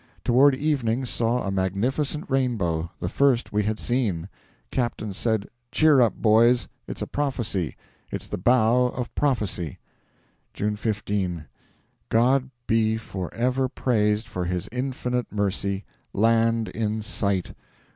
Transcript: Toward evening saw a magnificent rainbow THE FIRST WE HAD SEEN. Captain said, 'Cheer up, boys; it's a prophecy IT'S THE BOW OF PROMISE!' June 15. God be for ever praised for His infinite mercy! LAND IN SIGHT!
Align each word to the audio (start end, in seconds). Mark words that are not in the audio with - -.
Toward 0.23 0.55
evening 0.55 1.05
saw 1.05 1.45
a 1.45 1.51
magnificent 1.51 2.25
rainbow 2.27 2.89
THE 2.99 3.07
FIRST 3.07 3.53
WE 3.53 3.61
HAD 3.61 3.77
SEEN. 3.77 4.29
Captain 4.71 5.13
said, 5.13 5.47
'Cheer 5.71 6.01
up, 6.01 6.15
boys; 6.15 6.67
it's 6.87 7.03
a 7.03 7.05
prophecy 7.05 7.75
IT'S 8.11 8.27
THE 8.27 8.39
BOW 8.39 8.85
OF 8.95 9.13
PROMISE!' 9.13 9.75
June 10.55 10.75
15. 10.75 11.45
God 12.09 12.49
be 12.65 12.97
for 12.97 13.31
ever 13.31 13.69
praised 13.69 14.27
for 14.27 14.45
His 14.45 14.67
infinite 14.71 15.31
mercy! 15.31 15.85
LAND 16.13 16.69
IN 16.69 17.03
SIGHT! 17.03 17.53